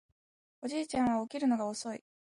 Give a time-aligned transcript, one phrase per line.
[0.63, 2.03] おじいちゃんは起きるのが遅い